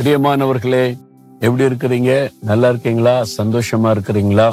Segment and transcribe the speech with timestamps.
[0.00, 0.98] பிரியமானவர்களே
[1.40, 2.30] எப்படி இருக்கிறீங்க?
[2.40, 3.22] நல்லா இருக்கீங்களா?
[3.38, 4.52] சந்தோஷமா இருக்கிறீங்களா?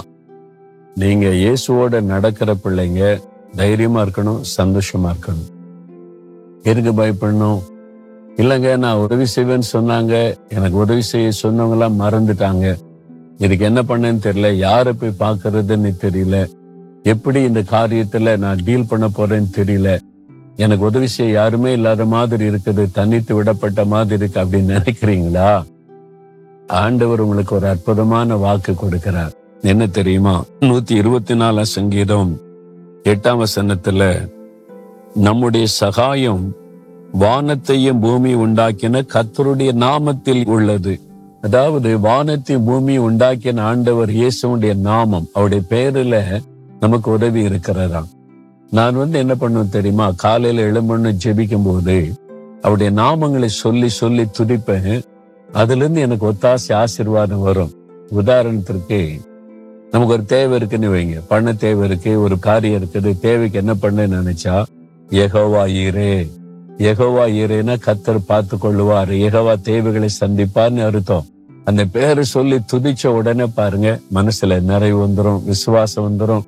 [0.95, 3.21] நீங்க இயேசுவோட நடக்கிற பிள்ளைங்க
[3.55, 5.51] தைரியமா இருக்கணும் சந்தோஷமா இருக்கணும்.
[6.63, 7.61] எதுக்கு பயப்படணும்?
[8.35, 10.35] இல்லைங்க நான் உதவி செய்வேன்னு சொன்னாங்க.
[10.49, 12.75] எனக்கு உதவி செய்ய சொன்னவங்களாம் மறந்துட்டாங்க.
[13.37, 14.51] இதுக்கு என்ன பண்ணேன்னு தெரியல.
[14.51, 16.47] யாரை போய் பார்க்கறதுன்னு தெரியல.
[17.03, 19.99] எப்படி இந்த காரியத்துல நான் டீல் பண்ண போறேன்னு தெரியல.
[20.57, 25.63] எனக்கு உதவி செய்ய யாருமே இல்லாத மாதிரி இருக்குது தனித்து விடப்பட்ட மாதிரி இருக்கு அப்படின்னு நினைக்கிறீங்களா?
[26.67, 29.33] ஆண்டவர் உங்களுக்கு ஒரு அற்புதமான வாக்கு கொடுக்கிறார்.
[29.61, 30.43] என்ன தெரியுமா?
[30.59, 32.31] நூத்தி இருபத்தி நாலாம் சங்கீதம்
[33.03, 34.29] எட்டாம் வசனத்துல
[35.13, 36.55] நம்முடைய சகாயம்
[37.11, 40.99] வானத்தையும் பூமி உண்டாக்கின கத்தருடைய நாமத்தில் உள்ளது.
[41.41, 46.41] அதாவது வானத்தையும் பூமி உண்டாக்கின ஆண்டவர் இயேசுடைய நாமம் அவருடைய பேருல
[46.79, 48.11] நமக்கு உதவி இருக்கிறதாம்.
[48.71, 50.11] நான் வந்து என்ன பண்ணுவேன் தெரியுமா?
[50.11, 52.13] காலையில எழும்பண்ணு ஜெபிக்கும் போது
[52.61, 55.01] அவருடைய நாமங்களை சொல்லி சொல்லி துடிப்பேன்
[55.53, 57.71] அதுல இருந்து எனக்கு ஒத்தாசை ஆசீர்வாதம் வரும்.
[58.11, 59.19] உதாரணத்திற்கு
[59.91, 61.21] நமக்கு ஒரு தேவை இருக்குன்னு வைங்க.
[61.27, 63.19] பண்ண தேவை இருக்கு ஒரு காரியம் இருக்குது.
[63.19, 64.63] தேவைக்கு என்ன பண்ண நினைச்சா
[65.09, 66.27] எகோவா ஈரே
[66.77, 71.25] எகோவா ஈரேனா கத்தர் பார்த்து கொள்ளுவார் எகோவா தேவைகளை சந்திப்பார்னு அர்த்தம்.
[71.65, 76.45] அந்த பேரை சொல்லி துதிச்ச உடனே பாருங்க மனசுல நிறைவு வந்துரும் விசுவாசம் வந்துரும்.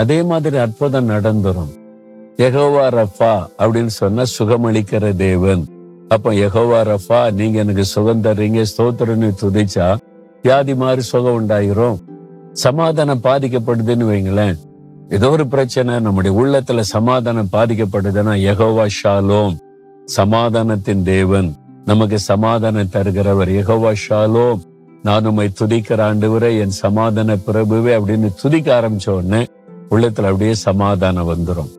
[0.00, 1.72] அதே மாதிரி அற்புதம் நடந்துரும்.
[2.46, 5.62] எகோவா ரஃபா அப்படின்னு சொன்னா சுகமளிக்கிற தேவன்.
[6.14, 9.88] அப்ப எகோவா ரஃபா நீங்க எனக்கு சுகம் தர்றீங்க ஸ்தோத்திரன்னு துதிச்சா
[10.42, 11.96] வியாதி மாதிரி சுகம் உண்டாயிரும்.
[12.64, 14.58] சமாதானம் பாதிக்கப்படுதுன்னு வைங்களேன்.
[15.08, 19.56] ஏதோ ஒரு பிரச்சனை நம்முடைய உள்ளத்துல சமாதானம் பாதிக்கப்படுதுன்னா எகோவா ஷாலோம்
[20.18, 21.50] சமாதானத்தின் தேவன்.
[21.84, 24.62] நமக்கு சமாதானம் தருகிறவர் எகோவா ஷாலோம்
[25.02, 29.42] நான் உண்மை துதிக்கிற ஆண்டவரே என் சமாதான பிரபுவே அப்படின்னு துதிக்க ஆரம்பிச்ச உடனே
[29.90, 31.72] உள்ளத்துல அப்படியே சமாதானம் வந்துரும்.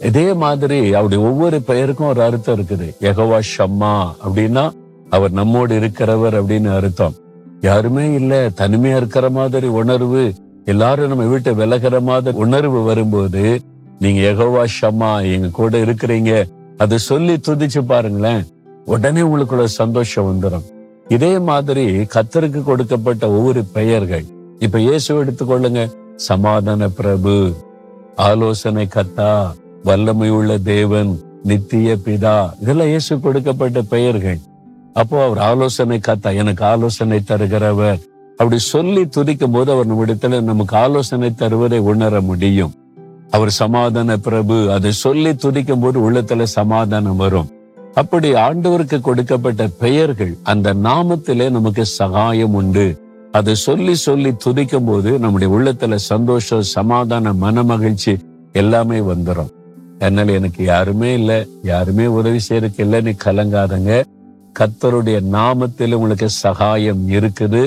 [0.00, 2.88] இதே மாதிரி அவருடைய ஒவ்வொரு பெயருக்கும் ஒரு அர்த்தம் இருக்குது.
[3.00, 3.92] எகவா ஷம்மா
[4.24, 4.64] அப்படின்னா
[5.10, 7.14] அவர் நம்மோடு இருக்கிறவர் அப்படின்னு அர்த்தம்.
[7.60, 10.22] யாருமே இல்ல தனிமையா இருக்கிற மாதிரி உணர்வு
[10.64, 13.60] எல்லாரும் நம்ம வீட்டை விலகிற மாதிரி உணர்வு வரும்போது
[13.98, 16.32] நீங்க எகவா ஷம்மா எங்க கூட இருக்கிறீங்க
[16.78, 18.42] அதை சொல்லி துதிச்சு பாருங்களேன்
[18.84, 20.64] உடனே உங்களுக்குள்ள சந்தோஷம் வந்துடும்
[21.08, 21.84] இதே மாதிரி
[22.14, 24.24] கத்தருக்கு கொடுக்கப்பட்ட ஒவ்வொரு பெயர்கள்
[24.58, 25.82] இப்ப இயேசு எடுத்துக்கொள்ளுங்க.
[26.16, 27.52] சமாதான பிரபு.
[28.16, 29.50] ஆலோசனை கத்தா
[29.82, 34.38] வல்லமை உள்ள தேவன் நித்திய பிதா இதெல்லாம் இயேசு கொடுக்கப்பட்ட பெயர்கள்.
[34.92, 37.98] அப்போ அவர் ஆலோசனை கத்தா எனக்கு ஆலோசனை தருகிறவர்.
[38.30, 42.74] அப்படி சொல்லி துதிக்கும் போது அவர் நம்மிடத்துல நமக்கு ஆலோசனை தருவதை உணர முடியும்.
[43.30, 47.52] அவர் சமாதான பிரபு அதை சொல்லி துதிக்கும் போது உள்ளத்துல சமாதானம் வரும்.
[47.94, 53.03] அப்படி ஆண்டவருக்கு கொடுக்கப்பட்ட பெயர்கள் அந்த நாமத்திலே நமக்கு சகாயம் உண்டு.
[53.38, 58.12] அதை சொல்லி சொல்லி துதிக்கும் போது நம்முடைய உள்ளத்துல சந்தோஷம் சமாதான மனமகிழ்ச்சி
[58.52, 59.52] எல்லாமே வந்துடும்
[59.98, 63.92] அதனால எனக்கு யாருமே இல்லை யாருமே உதவி செய்யறதுக்கு இல்லை நீ கலங்காதங்க.
[64.58, 67.62] கத்தருடைய நாமத்தில் உங்களுக்கு சகாயம் இருக்குது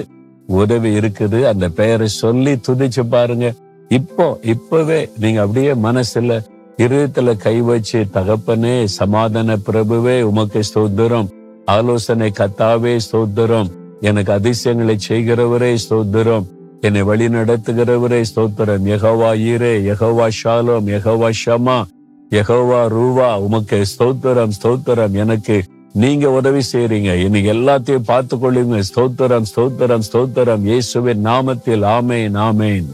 [0.60, 1.40] உதவி இருக்குது.
[1.52, 3.48] அந்த பெயரை சொல்லி துதிச்சு பாருங்க.
[3.92, 6.38] இப்போ இப்பவே நீங்க அப்படியே மனசுல
[6.84, 11.28] இருதயத்துல கை வச்சு தகப்பனே சமாதான பிரபுவே உமக்கு ஸ்தோத்திரம்.
[11.66, 13.70] ஆலோசனை கத்தாவே ஸ்தோத்திரம்.
[14.02, 16.46] எனக்கு அதிசயங்களை செய்கிறவரே ஸ்தோத்திரம்.
[16.82, 18.84] என்னை வழி நடத்துகிறவரே ஸ்தோத்திரம்.
[18.96, 21.78] எகவா ஈரே எகவா ஷாலோம் எகவா ஷமா
[22.32, 25.14] எகவா ரூவா உமக்கு ஸ்தோத்திரம் ஸ்தோத்திரம்.
[25.14, 25.64] எனக்கு
[25.94, 27.12] நீங்க உதவி செய்றீங்க.
[27.26, 30.64] இன்னைக்கு எல்லாத்தையும் பார்த்து கொள்ளுங்க ஸ்தோத்திரம் ஸ்தோத்திரம் ஸ்தோத்திரம்.
[30.64, 32.88] இயேசுவின் நாமத்தில் ஆமேன் ஆமேன்.